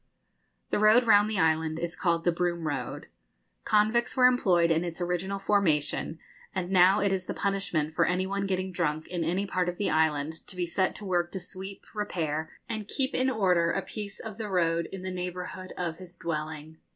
The 0.71 0.79
road 0.79 1.03
round 1.03 1.29
the 1.29 1.37
island 1.37 1.77
is 1.77 1.95
called 1.95 2.23
the 2.23 2.31
Broom 2.31 2.65
Road. 2.65 3.05
Convicts 3.65 4.17
were 4.17 4.25
employed 4.25 4.71
in 4.71 4.83
its 4.83 4.99
original 4.99 5.37
formation, 5.37 6.17
and 6.55 6.71
now 6.71 7.01
it 7.01 7.11
is 7.11 7.25
the 7.27 7.35
punishment 7.35 7.93
for 7.93 8.05
any 8.07 8.25
one 8.25 8.47
getting 8.47 8.71
drunk 8.71 9.07
in 9.09 9.23
any 9.23 9.45
part 9.45 9.69
of 9.69 9.77
the 9.77 9.91
island 9.91 10.47
to 10.47 10.55
be 10.55 10.65
set 10.65 10.95
to 10.95 11.05
work 11.05 11.31
to 11.33 11.39
sweep, 11.39 11.85
repair, 11.93 12.49
and 12.67 12.87
keep 12.87 13.13
in 13.13 13.29
order 13.29 13.69
a 13.69 13.83
piece 13.83 14.19
of 14.19 14.39
the 14.39 14.49
road 14.49 14.89
in 14.91 15.03
the 15.03 15.11
neighbourhood 15.11 15.71
of 15.77 15.97
his 15.97 16.17
dwelling. 16.17 16.79